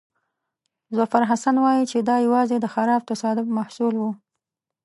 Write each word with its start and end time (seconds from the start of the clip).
ظفرحسن 0.97 1.55
وایي 1.65 1.83
چې 1.91 1.97
دا 2.09 2.15
یوازې 2.25 2.57
د 2.59 2.65
خراب 2.73 3.01
تصادف 3.11 3.47
محصول 3.57 3.93
وو. 3.97 4.11